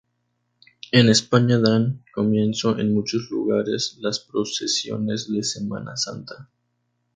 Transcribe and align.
En 0.91 1.09
España 1.09 1.59
dan 1.59 2.03
comienzo 2.15 2.79
en 2.79 2.91
muchos 2.91 3.29
lugares 3.29 3.97
las 3.99 4.19
procesiones 4.19 5.31
de 5.31 5.43
Semana 5.43 5.95
Santa. 5.95 6.49